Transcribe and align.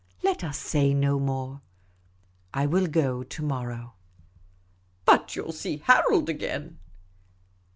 Let 0.23 0.43
us 0.43 0.57
say 0.57 0.95
no 0.95 1.19
more. 1.19 1.61
I 2.55 2.65
will 2.65 2.87
go 2.87 3.21
to 3.21 3.43
morrow."" 3.43 3.93
But 5.05 5.35
you 5.35 5.43
will 5.43 5.51
see 5.51 5.77
Harold 5.77 6.27
again 6.27 6.79